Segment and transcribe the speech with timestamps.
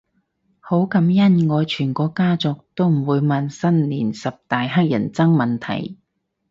[0.59, 5.99] 好感恩我全個家族都唔會問新年十大乞人憎問題